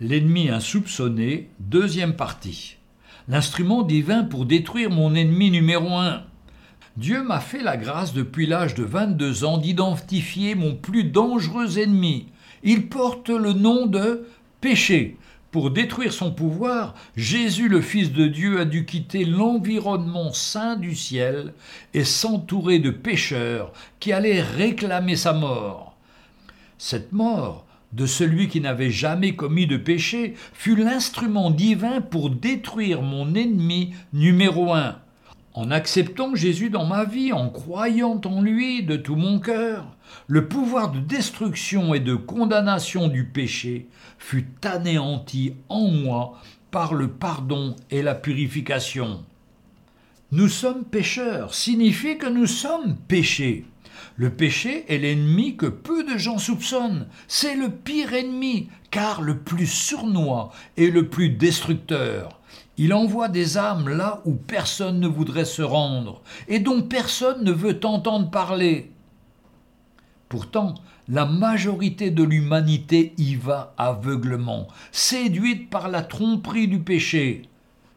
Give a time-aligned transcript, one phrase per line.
[0.00, 2.76] L'ennemi insoupçonné, deuxième partie.
[3.26, 6.22] L'instrument divin pour détruire mon ennemi numéro un.
[6.96, 12.28] Dieu m'a fait la grâce depuis l'âge de 22 ans d'identifier mon plus dangereux ennemi.
[12.62, 14.24] Il porte le nom de
[14.60, 15.16] péché.
[15.50, 20.94] Pour détruire son pouvoir, Jésus le Fils de Dieu a dû quitter l'environnement saint du
[20.94, 21.54] ciel
[21.92, 25.96] et s'entourer de pécheurs qui allaient réclamer sa mort.
[26.78, 33.02] Cette mort de celui qui n'avait jamais commis de péché fut l'instrument divin pour détruire
[33.02, 34.98] mon ennemi numéro un.
[35.54, 40.46] En acceptant Jésus dans ma vie, en croyant en lui de tout mon cœur, le
[40.46, 46.38] pouvoir de destruction et de condamnation du péché fut anéanti en moi
[46.70, 49.24] par le pardon et la purification.
[50.30, 53.64] Nous sommes pécheurs signifie que nous sommes péchés.
[54.16, 57.06] Le péché est l'ennemi que peu de gens soupçonnent.
[57.26, 62.40] C'est le pire ennemi, car le plus sournois et le plus destructeur.
[62.76, 67.52] Il envoie des âmes là où personne ne voudrait se rendre, et dont personne ne
[67.52, 68.92] veut entendre parler.
[70.28, 70.74] Pourtant,
[71.08, 77.48] la majorité de l'humanité y va aveuglement, séduite par la tromperie du péché.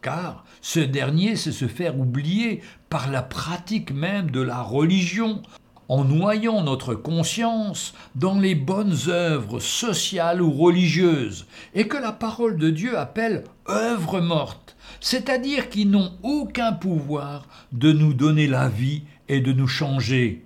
[0.00, 5.42] Car ce dernier, c'est se faire oublier par la pratique même de la religion,
[5.88, 12.56] en noyant notre conscience dans les bonnes œuvres sociales ou religieuses, et que la parole
[12.56, 19.02] de Dieu appelle œuvres mortes, c'est-à-dire qui n'ont aucun pouvoir de nous donner la vie
[19.28, 20.44] et de nous changer.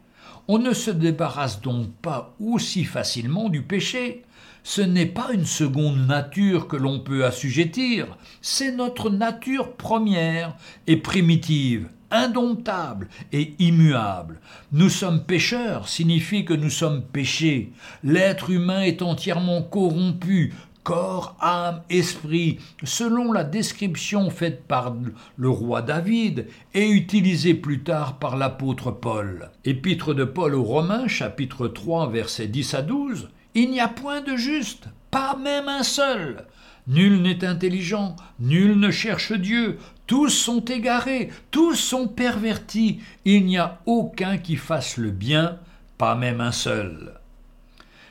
[0.49, 4.23] On ne se débarrasse donc pas aussi facilement du péché.
[4.65, 10.97] Ce n'est pas une seconde nature que l'on peut assujettir, c'est notre nature première et
[10.97, 14.41] primitive, indomptable et immuable.
[14.73, 17.73] Nous sommes pécheurs signifie que nous sommes péchés.
[18.03, 20.53] L'être humain est entièrement corrompu,
[20.89, 24.97] corps, âme, esprit, selon la description faite par
[25.37, 29.51] le roi David et utilisée plus tard par l'apôtre Paul.
[29.67, 33.29] Épître de Paul aux Romains, chapitre 3, versets 10 à 12.
[33.55, 36.47] Il n'y a point de juste, pas même un seul.
[36.87, 43.59] Nul n'est intelligent, nul ne cherche Dieu, tous sont égarés, tous sont pervertis, il n'y
[43.59, 45.59] a aucun qui fasse le bien,
[45.99, 47.13] pas même un seul.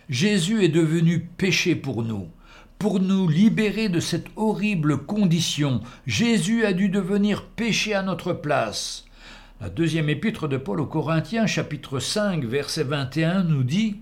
[0.07, 2.27] Jésus est devenu péché pour nous.
[2.77, 9.05] Pour nous libérer de cette horrible condition, Jésus a dû devenir péché à notre place.
[9.59, 13.95] La deuxième épître de Paul aux Corinthiens, chapitre 5, verset 21, nous dit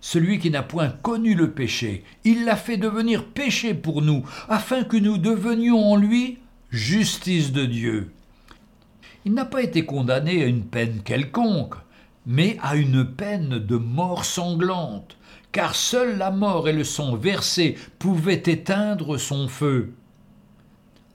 [0.00, 4.82] Celui qui n'a point connu le péché, il l'a fait devenir péché pour nous, afin
[4.82, 6.38] que nous devenions en lui
[6.70, 8.12] justice de Dieu.
[9.24, 11.74] Il n'a pas été condamné à une peine quelconque,
[12.26, 15.18] mais à une peine de mort sanglante
[15.52, 19.94] car seule la mort et le sang versé pouvaient éteindre son feu.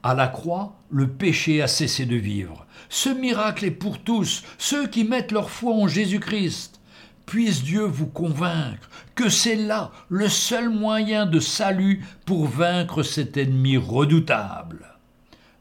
[0.02, 2.66] À la croix, le péché a cessé de vivre.
[2.88, 6.80] Ce miracle est pour tous, ceux qui mettent leur foi en Jésus-Christ.
[7.24, 13.38] Puisse Dieu vous convaincre que c'est là le seul moyen de salut pour vaincre cet
[13.38, 14.93] ennemi redoutable.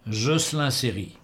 [0.07, 1.17] Jocelyn Série